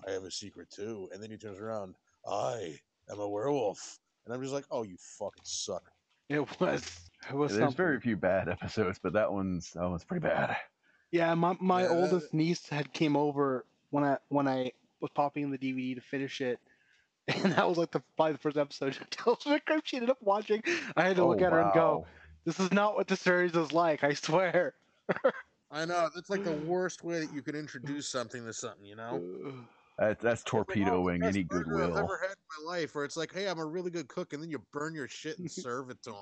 [0.07, 1.09] I have a secret too.
[1.13, 1.95] And then he turns around,
[2.27, 4.01] I am a werewolf.
[4.29, 5.93] And I'm just like, oh, you fucking suck.
[6.29, 7.11] It was.
[7.29, 7.57] It was.
[7.57, 10.57] There's very few bad episodes, but that one's that one's pretty bad.
[11.11, 15.51] Yeah, my my Yeah, oldest niece had came over when I when I was popping
[15.51, 16.61] the DVD to finish it,
[17.29, 18.95] and that was like the probably the first episode.
[18.95, 20.63] She tells me she ended up watching.
[20.97, 22.03] I had to look Oh, at her and go,
[22.45, 24.05] "This is not what the series is like.
[24.05, 24.75] I swear."
[25.71, 26.11] I know.
[26.15, 29.25] That's like the worst way that you could introduce something to something, you know?
[29.99, 31.93] That, that's It's like, the torpedoing any goodwill.
[31.97, 34.33] I've ever had in my life, where it's like, hey, I'm a really good cook,
[34.33, 36.19] and then you burn your shit and serve it to them.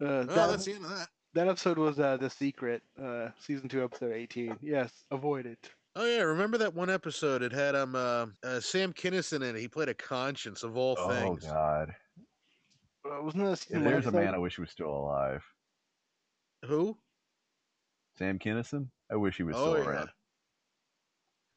[0.00, 1.08] Uh, Oh, that, that's the end of that.
[1.34, 4.56] that episode was uh, the secret, uh, season two, episode eighteen.
[4.60, 5.70] Yes, avoid it.
[5.96, 7.42] Oh yeah, remember that one episode?
[7.42, 9.60] It had um uh, uh, Sam Kinison in it.
[9.60, 11.44] He played a conscience of all Oh things.
[11.46, 11.94] Oh god!
[13.08, 14.24] Uh, wasn't that a If season one there's a episode?
[14.24, 15.44] man I wish was still alive.
[16.66, 16.98] Who?
[18.18, 18.88] Sam Kinison.
[19.12, 19.90] I wish he was Oh still yeah.
[19.90, 20.08] around.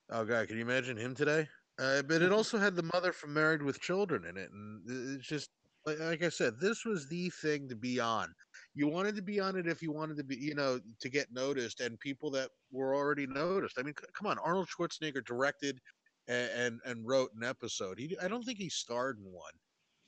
[0.10, 1.48] Oh god, can you imagine him today?
[1.80, 4.82] Uh, but it also had the mother from Married with Children in it, and
[5.15, 5.52] it's just
[5.86, 8.34] like, like I said, this was the thing to be on.
[8.74, 11.32] You wanted to be on it if you wanted to be, you know, to get
[11.32, 13.78] noticed, and people that were already noticed.
[13.78, 15.80] I mean, c- come on, Arnold Schwarzenegger directed
[16.28, 18.00] and and, and wrote an episode.
[18.00, 19.54] He, I don't think he starred in one,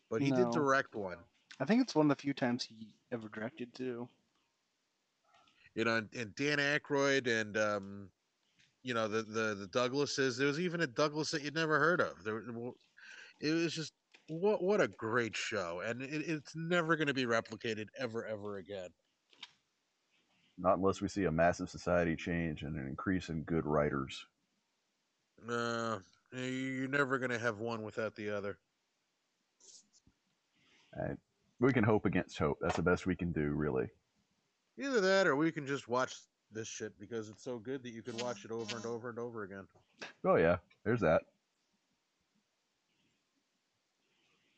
[0.09, 1.17] but he did direct one.
[1.59, 4.09] I think it's one of the few times he ever directed too.
[5.75, 8.09] You know, and, and Dan Aykroyd and um,
[8.83, 10.37] you know the the the Douglases.
[10.37, 12.23] There was even a Douglas that you'd never heard of.
[12.23, 12.43] There,
[13.39, 13.93] it was just
[14.27, 18.57] what what a great show, and it, it's never going to be replicated ever ever
[18.57, 18.89] again.
[20.57, 24.25] Not unless we see a massive society change and an increase in good writers.
[25.47, 25.99] Uh,
[26.33, 28.57] no, you're never going to have one without the other.
[30.93, 31.17] And
[31.61, 32.57] we can hope against hope.
[32.61, 33.87] That's the best we can do, really.
[34.77, 36.15] Either that, or we can just watch
[36.51, 39.19] this shit because it's so good that you can watch it over and over and
[39.19, 39.67] over again.
[40.25, 41.23] Oh yeah, there's that.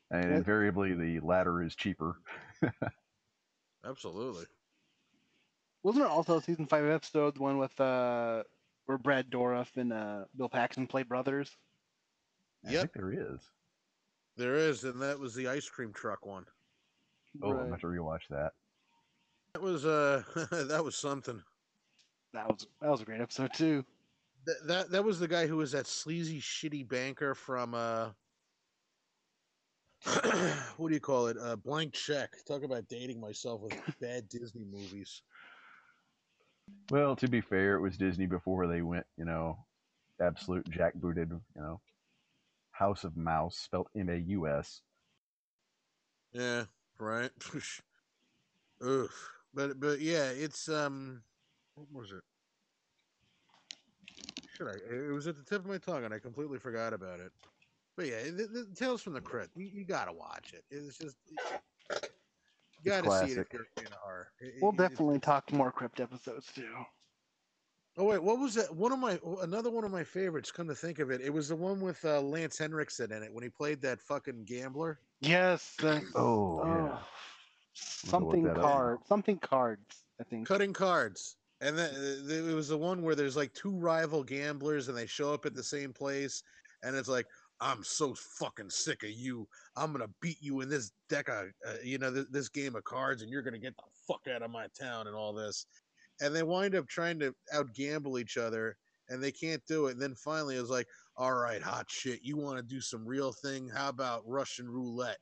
[0.10, 0.38] And Yeah.
[0.38, 2.18] invariably, the latter is cheaper.
[3.86, 4.46] Absolutely.
[5.84, 8.44] Wasn't there also a season five episode, the one with uh
[8.86, 11.56] where Brad Dourif and uh Bill Paxton play brothers?
[12.66, 12.82] I Yep.
[12.82, 13.40] think there is.
[14.38, 16.46] There is, and that was the ice cream truck one.
[17.42, 17.68] Oh, I'm Right.
[17.70, 18.54] going to rewatch that.
[19.54, 21.42] That was uh, that was something.
[22.34, 23.86] That was that was a great episode too.
[24.46, 28.10] That, that that was the guy who was that sleazy, shitty banker from uh,
[30.78, 31.38] what do you call it?
[31.38, 32.32] Uh, blank check.
[32.48, 35.22] Talk about dating myself with bad Disney movies.
[36.90, 39.58] Well, to be fair, it was Disney before they went, you know,
[40.20, 41.82] absolute jackbooted, you know,
[42.72, 44.82] House of Mouse, spelled M A U S.
[46.34, 46.64] Yeah,
[46.98, 47.32] right.
[48.86, 49.32] Oof.
[49.54, 51.22] But but yeah, it's um,
[51.76, 52.22] what was it?
[54.56, 54.74] Should I?
[54.94, 57.32] It was at the tip of my tongue, and I completely forgot about it.
[57.98, 59.56] But yeah, the, the Tales from the Crypt.
[59.56, 60.64] You, you gotta watch it.
[60.70, 61.38] It's just you
[62.92, 63.54] gotta see it if classic.
[63.54, 64.28] you're into horror.
[64.40, 66.74] It- We'll it- it's- definitely talk more crypt episodes too.
[67.98, 68.74] Oh wait, what was that?
[68.74, 70.52] One of my another one of my favorites.
[70.52, 73.34] Come to think of it, it was the one with uh, Lance Henriksen in it
[73.34, 75.00] when he played that fucking gambler.
[75.20, 75.76] Yes.
[75.80, 76.90] the- Oh, yeah.
[76.94, 77.00] oh,
[77.74, 78.64] something that up.
[78.64, 79.00] card.
[79.08, 80.04] Something cards.
[80.20, 80.48] I think.
[80.48, 81.36] Cutting cards.
[81.62, 85.06] And then uh, it was the one where there's like two rival gamblers and they
[85.06, 86.44] show up at the same place,
[86.84, 87.28] and it's like,
[87.60, 89.48] I'm so fucking sick of you.
[89.76, 92.84] I'm gonna beat you in this deck of, uh, you know, th- this game of
[92.84, 95.68] cards, and you're gonna get the fuck out of my town and all this.
[96.20, 98.76] And they wind up trying to out gamble each other,
[99.10, 99.92] and they can't do it.
[99.92, 103.06] And then finally, it was like, all right, hot shit, you want to do some
[103.06, 103.70] real thing?
[103.70, 105.20] How about Russian roulette?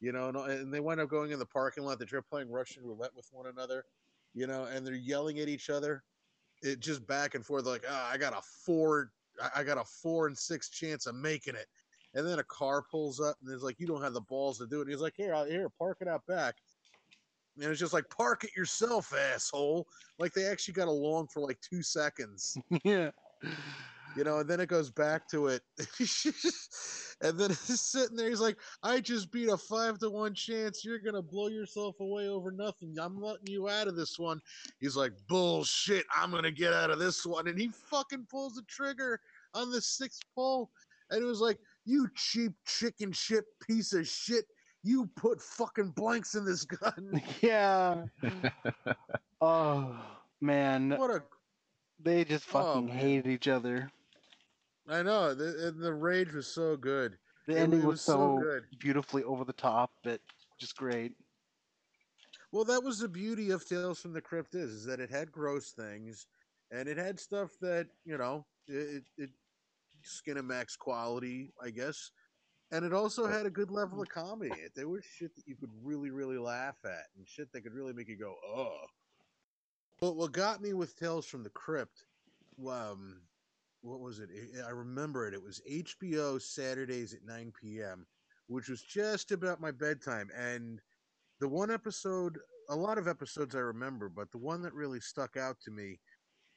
[0.00, 1.98] You know, and, and they wind up going in the parking lot.
[1.98, 3.84] They're playing Russian roulette with one another
[4.34, 6.02] you know, and they're yelling at each other.
[6.62, 9.12] It just back and forth, like, ah, I got a four,
[9.54, 11.66] I- got a four and six chance of making it.
[12.14, 14.66] And then a car pulls up, and it's like, you don't have the balls to
[14.66, 14.82] do it.
[14.82, 16.56] And he's like, here, here, park it out back.
[17.56, 19.86] And it's just like, park it yourself, asshole.
[20.18, 23.10] Like they actually got along for like two seconds, yeah.
[24.16, 24.38] You know.
[24.38, 25.62] And then it goes back to it,
[27.22, 28.28] and then he's sitting there.
[28.28, 30.84] He's like, I just beat a five to one chance.
[30.84, 32.94] You're gonna blow yourself away over nothing.
[33.00, 34.40] I'm letting you out of this one.
[34.80, 36.04] He's like, bullshit.
[36.14, 37.48] I'm gonna get out of this one.
[37.48, 39.20] And he fucking pulls the trigger
[39.54, 40.70] on the sixth pull,
[41.10, 44.44] and it was like, you cheap chicken shit piece of shit.
[44.84, 47.22] You put fucking blanks in this gun.
[47.40, 48.04] Yeah.
[49.40, 49.96] oh
[50.40, 51.22] man, what a
[52.02, 52.96] they just Oh, fucking man.
[52.96, 53.90] hated each other.
[54.88, 55.34] I know.
[55.34, 57.16] The, and the rage was so good.
[57.46, 58.64] The It- ending was, was so good.
[58.78, 60.20] beautifully over the top, but
[60.58, 61.12] just great.
[62.50, 65.32] Well, that was the beauty of Tales from the Crypt is, is that it had
[65.32, 66.26] gross things,
[66.70, 69.30] and it had stuff that you know it, it, it
[70.04, 72.10] Skinamax quality, I guess,
[72.70, 74.52] and it also had a good level of comedy.
[74.74, 77.94] There was shit that you could really, really laugh at, and shit that could really
[77.94, 78.76] make you go, "Oh."
[80.00, 82.04] But what got me with Tales from the Crypt,
[82.68, 83.22] um,
[83.82, 84.30] what was it?
[84.56, 85.34] I- I remember it.
[85.34, 88.06] It was HBO Saturdays at 9 p.m.,
[88.46, 90.80] which was just about my bedtime, and
[91.40, 95.36] the one episode a lot of episodes i remember but the one that really stuck
[95.36, 95.98] out to me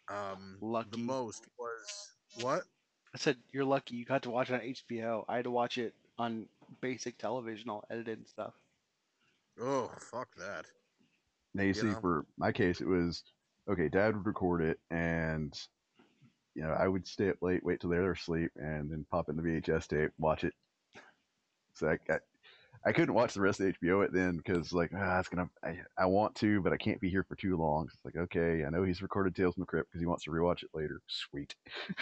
[0.07, 0.91] um Lucky.
[0.91, 2.61] the most was what
[3.13, 5.25] I said you're lucky you got to watch it on HBO.
[5.27, 6.47] I had to watch it on
[6.81, 8.53] basic television, all edited and stuff.
[9.59, 10.65] oh fuck that
[11.55, 11.99] Now you see, know?
[12.01, 13.23] for my case, it was
[13.67, 13.89] okay.
[13.89, 15.51] Dad would record it, and
[16.55, 19.35] you know, I would stay up late, wait till they're asleep, and then pop in
[19.35, 20.53] the VHS tape, watch it.
[21.73, 22.17] So I, I,
[22.85, 25.49] I couldn't watch the rest of HBO it then because like ah, it's gonna.
[25.63, 27.87] I, I want to, but I can't be here for too long.
[27.93, 30.31] It's like okay, I know he's recorded Tales from the Crypt because he wants to
[30.31, 31.01] rewatch it later.
[31.07, 31.55] Sweet.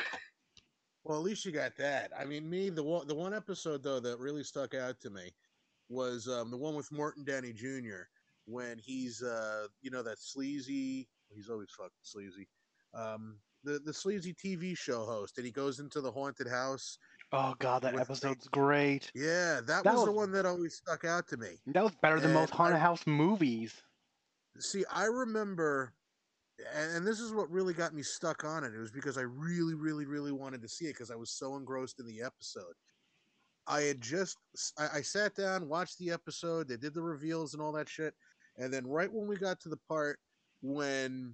[1.04, 4.00] well at least you got that i mean me the one the one episode though
[4.00, 5.34] that really stuck out to me
[5.90, 8.08] was um, the one with Morton Downey Jr.
[8.46, 11.08] when he's uh, you know that sleazy.
[11.30, 12.48] He's always fucking sleazy.
[12.94, 16.98] Um, the the sleazy TV show host, and he goes into the haunted house.
[17.32, 19.12] Oh god, that episode's great.
[19.16, 21.60] Yeah, that, That was, the one that always stuck out to me.
[21.68, 23.74] That was better than most haunted I- house movies.
[24.60, 25.94] See, I remember,
[26.76, 28.76] and, and this is what really got me stuck on it.
[28.76, 31.56] It was because I really, really, really wanted to see it because I was so
[31.56, 32.76] engrossed in the episode.
[33.66, 34.38] I had just,
[34.78, 36.68] I, I sat down, watched the episode.
[36.68, 38.14] They did the reveals and all that shit,
[38.58, 40.20] and then right when we got to the part
[40.62, 41.34] when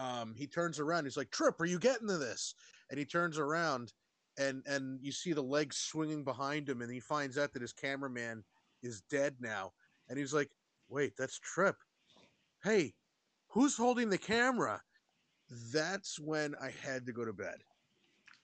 [0.00, 2.54] um, he turns around, he's like, "Trip, are you getting to this?"
[2.90, 3.92] And he turns around,
[4.38, 7.72] and and you see the legs swinging behind him, and he finds out that his
[7.72, 8.44] cameraman
[8.82, 9.72] is dead now,
[10.08, 10.50] and he's like,
[10.88, 11.76] "Wait, that's Trip."
[12.64, 12.94] hey,
[13.48, 14.82] who's holding the camera?
[15.72, 17.64] That's when I had to go to bed.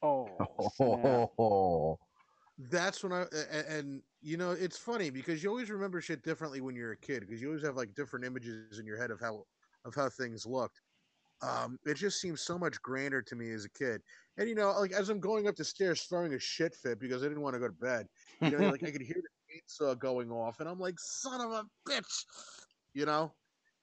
[0.03, 0.37] Oh.
[1.39, 1.99] Oh,
[2.59, 6.63] That's when I and, and you know it's funny because you always remember shit differently
[6.63, 9.21] when you're a kid because you always have like different images in your head of
[9.21, 9.45] how
[9.85, 10.81] of how things looked.
[11.43, 14.01] Um, it just seems so much grander to me as a kid.
[14.39, 17.23] And you know, like as I'm going up the stairs throwing a shit fit because
[17.23, 18.07] I didn't want to go to bed.
[18.41, 21.53] You know, like I could hear the chainsaw going off, and I'm like, son of
[21.53, 22.25] a bitch,
[22.95, 23.33] you know.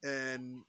[0.04, 0.62] And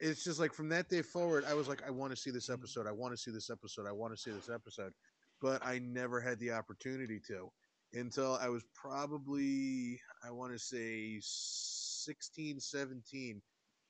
[0.00, 2.50] it's just like from that day forward, I was like, I want to see this
[2.50, 2.86] episode.
[2.86, 3.86] I want to see this episode.
[3.86, 4.92] I want to see this episode.
[5.40, 7.50] But I never had the opportunity to
[7.94, 13.42] until I was probably, I want to say 16, 17.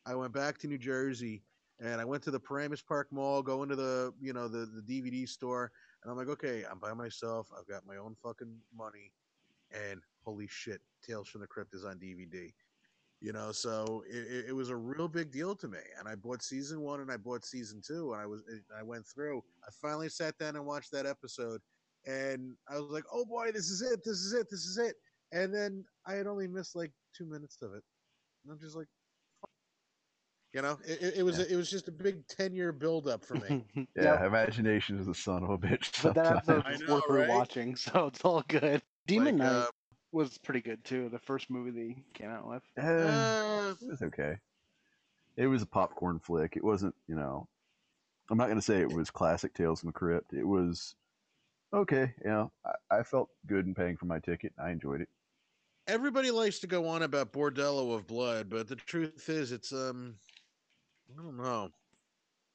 [0.05, 1.43] I went back to New Jersey
[1.81, 4.83] and I went to the Paramus Park Mall, go into the, you know, the, the
[4.83, 5.73] DVD store.
[6.03, 7.49] And I'm like, okay, I'm by myself.
[7.59, 9.13] I've got my own fucking money.
[9.73, 12.53] And holy shit, Tales from the Crypt is on DVD
[13.23, 16.43] you know so it, it- was a real big deal to me and i bought
[16.43, 18.43] season one and i bought season two and i was
[18.77, 21.61] i went through i finally sat down and watched that episode
[22.05, 24.97] and i was like oh boy this is it this is it this is it
[25.31, 27.85] and then i had only missed like two minutes of it
[28.45, 28.89] and i'm just like.
[30.53, 31.45] You know it, it, it was Yeah.
[31.51, 33.57] it was just a big 10 year build up for me
[33.97, 34.27] yeah, Yep.
[34.27, 35.93] imagination is the son of a bitch.
[36.03, 36.37] But that sometimes.
[36.37, 37.47] episode I was know, worth right?
[37.47, 38.83] rewatching, so it's all good.
[39.07, 39.71] Demon Like, Knight uh,
[40.13, 41.09] was pretty good too.
[41.09, 42.65] The first movie they came out with.
[42.77, 44.39] Eh, uh, it was okay.
[45.37, 46.57] It was a popcorn flick.
[46.57, 47.49] It wasn't, you know.
[48.31, 50.33] I'm not going to say it was classic Tales from the Crypt.
[50.33, 50.97] It was
[51.73, 52.15] okay.
[52.25, 54.55] You know, I, I felt good in paying for my ticket.
[54.59, 55.09] I enjoyed it.
[55.87, 60.17] everybody likes to go on about bordello of blood but the truth is it's um
[61.19, 61.71] i don't know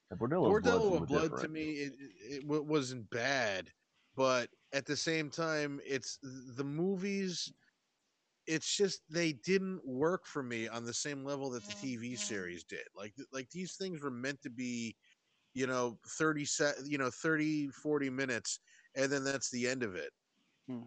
[0.10, 3.70] The Bordello, of Blood's Bordello of Blood to me, it, it, it wasn't bad,
[4.16, 6.20] but at the same time, it's
[6.56, 7.52] the movies.
[8.46, 12.64] It's just they didn't work for me on the same level that the TV series
[12.64, 12.88] did.
[12.96, 14.96] Like like these things were meant to be,
[15.54, 18.60] you know, 30 set, you know, 30 40 minutes
[18.96, 20.12] and then that's the end of it.
[20.68, 20.84] Hmm.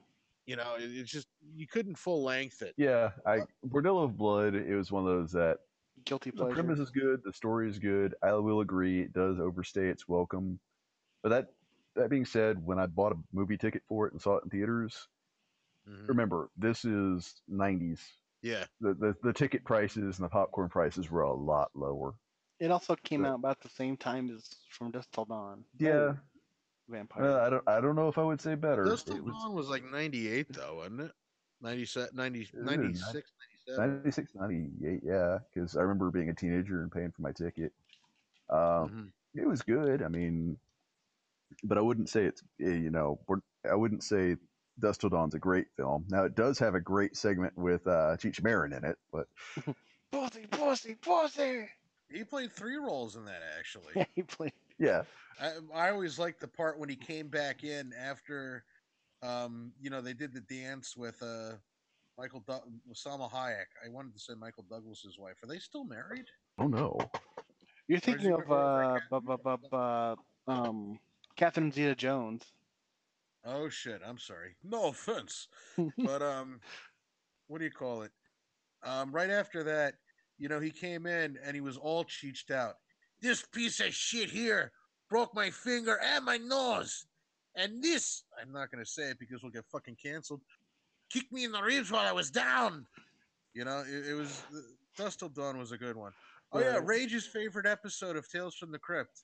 [0.46, 2.74] You know, it, it's just you couldn't full length it.
[2.76, 4.54] Yeah, I Bordello of Blood.
[4.54, 5.59] It was one of those that
[6.04, 6.54] Guilty the pleasure.
[6.54, 8.14] premise is good, the story is good.
[8.22, 10.58] I will agree, it does overstay its welcome.
[11.22, 11.52] But that
[11.96, 14.50] that being said, when I bought a movie ticket for it and saw it in
[14.50, 15.08] theaters,
[15.88, 16.08] Mhm.
[16.08, 18.00] remember this is '90s.
[18.42, 18.64] Yeah.
[18.80, 22.14] The, the the ticket prices and the popcorn prices were a lot lower.
[22.58, 25.64] It also came But- out about the same time as From Dusk Till Dawn.
[25.78, 26.16] Yeah,
[26.88, 27.24] Vampire.
[27.24, 28.84] uh, I don't I don't know if I would say better.
[28.84, 31.12] Dust It Till was Dawn was like 98 though, wasn't it?
[31.60, 33.22] 97 90, 96, 97.
[33.77, 37.73] 96, 98, yeah, because I remember being a teenager and paying for my ticket.
[38.51, 39.12] Um, Mhm.
[39.35, 40.03] it was good.
[40.03, 40.59] I mean,
[41.64, 43.20] but I wouldn't say it's eh, you know
[43.64, 44.37] I wouldn't say
[44.79, 46.07] Dust Till Dawn's a great film.
[46.09, 49.29] Now it does have a great segment with uh, Cheech Marin in it, but
[50.12, 51.70] Pussy, pussy, pussy.
[52.09, 53.94] He played three roles in that actually.
[53.94, 54.53] Yeah, he played.
[54.79, 55.05] yeah,
[55.38, 58.64] I, I always liked the part when he came back in after,
[59.23, 61.59] um, you know, they did the dance with uh,
[62.20, 63.66] Michael du- Salma Hayek.
[63.85, 65.42] I wanted to say Michael Douglas's wife.
[65.42, 66.26] Are they still married?
[66.59, 66.98] oh no,
[67.88, 70.98] You're thinking of uh, bu- bu- bu- bu- um,
[71.37, 72.42] Catherine Zeta-Jones.
[73.46, 74.02] Oh shit!
[74.06, 74.54] I'm sorry.
[74.62, 75.48] No offense,
[76.04, 76.61] but um,
[77.46, 78.11] what do you call it?
[78.83, 79.95] Um, right after that,
[80.36, 82.74] you know, he came in and he was all cheeched out.
[83.22, 84.72] This piece of shit here
[85.09, 87.07] broke my finger and my nose,
[87.55, 90.42] and this I'm not gonna say it because we'll get fucking canceled.
[91.12, 92.86] Kicked me in the ribs while I was down.
[93.54, 94.42] You know, it, it was
[94.96, 96.12] Dust Till Dawn was a good one.
[96.52, 99.22] Oh yeah, Rage's favorite episode of Tales from the Crypt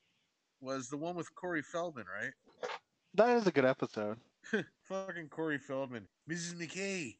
[0.61, 2.33] was the one with Corey Feldman, right?
[3.15, 4.19] That is a good episode.
[4.85, 6.07] fucking Corey Feldman.
[6.31, 6.55] Mrs.
[6.55, 7.17] McKay.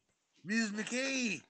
[0.47, 0.71] Mrs.
[0.71, 1.41] McKay.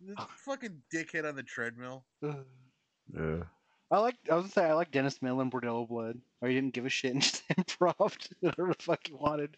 [0.00, 2.04] The fucking dickhead on the treadmill.
[2.22, 3.42] yeah.
[3.90, 4.16] I like.
[4.30, 6.18] I was gonna say I like Dennis Miller and Bordello Blood.
[6.40, 9.56] Or he didn't give a shit and just improv whatever the fuck he wanted.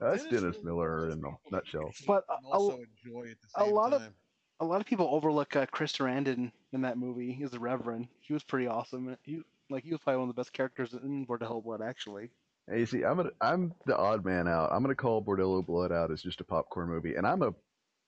[0.00, 1.90] That's Dennis Dennis Miller in a nutshell.
[2.06, 4.02] But a- also enjoy at the a same lot of-
[4.60, 8.08] A lot of people overlook uh, Chris Sarandon in that movie He's the Reverend.
[8.20, 9.16] He was pretty awesome.
[9.22, 12.30] He like he was probably one of the best characters in Bordello Blood, actually.
[12.70, 14.70] Hey, you see, I'm gonna, I'm the odd man out.
[14.72, 17.52] I'm gonna call Bordello Blood out as just a popcorn movie, and I'm a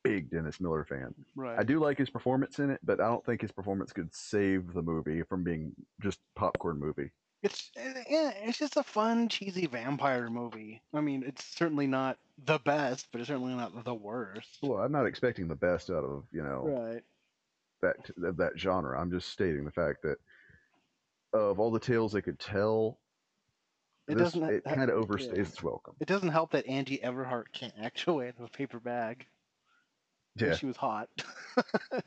[0.04, 1.14] big Dennis Miller fan.
[1.36, 1.58] Right.
[1.58, 4.72] I do like his performance in it, but I don't think his performance could save
[4.72, 7.10] the movie from being just popcorn movie.
[7.42, 10.82] It's eh, yeah, it's just a fun, cheesy vampire movie.
[10.92, 14.58] I mean, it's certainly not the best, but it's certainly not the worst.
[14.62, 17.04] Well, I'm not expecting the best out of you know Right.
[17.82, 19.00] that of that genre.
[19.00, 20.18] I'm just stating the fact that
[21.32, 22.98] of all the tales they could tell,
[24.08, 25.04] It this, doesn't it kind of yeah.
[25.04, 25.94] overstays its welcome.
[26.00, 29.26] It doesn't help that Angie Everhart can't actuate a paper bag.
[30.36, 31.08] Yeah, She was hot.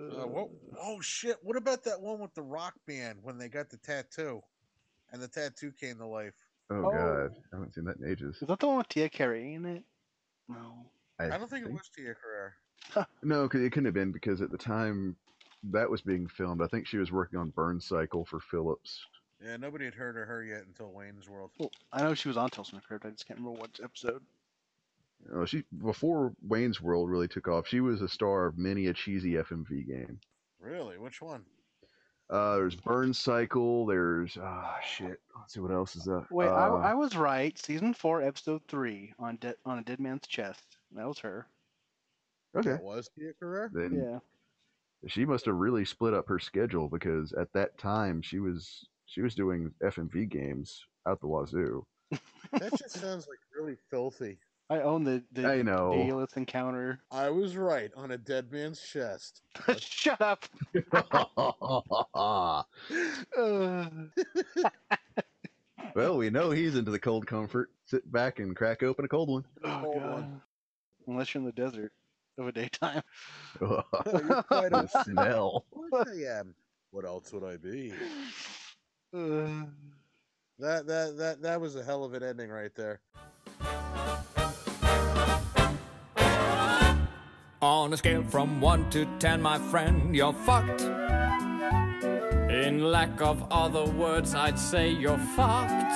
[0.00, 0.48] Uh, what?
[0.80, 1.36] Oh shit!
[1.42, 4.40] What about that one with the rock band when they got the tattoo,
[5.12, 6.34] and the tattoo came to life?
[6.70, 6.90] oh, Oh.
[6.90, 8.36] god, I haven't seen that in ages.
[8.40, 9.84] Is that the one with Tia Carrere in it?
[10.48, 10.90] No.
[11.18, 12.54] I don't think it was Tia Carrere.
[13.22, 15.16] No, 'cause it couldn't have been because at the time
[15.64, 19.04] that was being filmed, I think she was working on Burn Cycle for Philips.
[19.44, 21.50] Yeah, nobody had heard of her yet until Wayne's World.
[21.58, 23.04] Well, I know she was on Tales from the Crypt.
[23.04, 24.24] I just can't remember what episode.
[25.34, 27.66] Uh, she before Wayne's World really took off.
[27.68, 30.18] She was a star of many a cheesy FMV game.
[30.60, 30.98] Really?
[30.98, 31.44] Which one?
[32.28, 33.86] Uh, there's Burn Cycle.
[33.86, 35.20] There's ah shit.
[35.36, 36.30] Let's see what else is up.
[36.30, 37.58] Wait, uh, I, I was right.
[37.58, 40.62] Season four, episode three, on de- on a dead man's chest.
[40.94, 41.46] That was her.
[42.56, 42.70] okay.
[42.70, 43.70] That was Tia Carrere.
[43.72, 44.18] Then Yeah.
[45.08, 49.22] she must have really split up her schedule because at that time she was she
[49.22, 51.84] was doing FMV games out the wazoo.
[52.52, 54.38] That just sounds like really filthy.
[54.70, 55.92] I own the the I know.
[55.92, 57.00] Daedalus encounter.
[57.10, 59.42] I was right on a dead man's chest.
[59.78, 60.46] Shut up.
[65.96, 67.70] Well, we know he's into the cold comfort.
[67.86, 69.44] Sit back and crack open a cold one.
[69.64, 70.12] oh, Cold God.
[70.12, 70.40] one.
[71.08, 71.92] Unless you're in the desert
[72.38, 73.02] of a daytime.
[73.60, 75.64] Oh, you're quite a- smell.
[75.92, 76.54] I am.
[76.92, 77.92] What else would I be?
[79.12, 79.64] Uh,
[80.60, 83.00] That that that that was a hell of an ending right there.
[87.62, 90.80] On a scale from 1 to 10, my friend, you're fucked.
[92.50, 95.92] In lack of other words, I'd say you're fucked.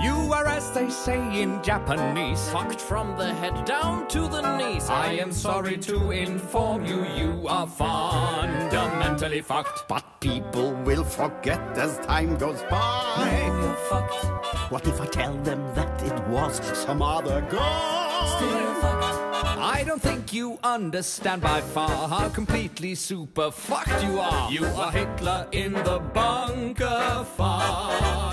[0.00, 4.88] You are, as they say in Japanese, fucked from the head down to the knees.
[4.88, 9.88] I am sorry to inform you, you are fundamentally fucked.
[9.88, 13.50] But people will forget as time goes by.
[13.60, 14.70] You're fucked.
[14.70, 19.21] What if I tell them that it was some other guy?
[19.44, 24.50] I don't think you understand by far how completely super fucked you are.
[24.50, 28.31] You are Hitler in the bunker fight.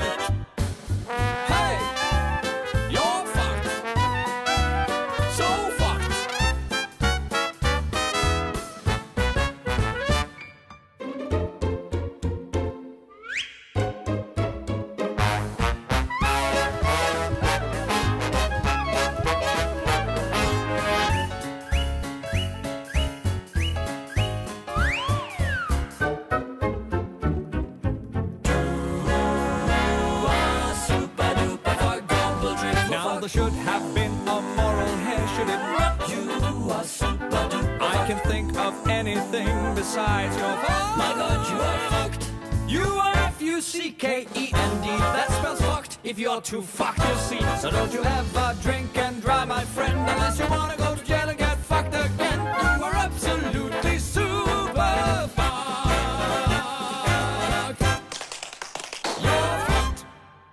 [46.49, 46.88] Too fucked,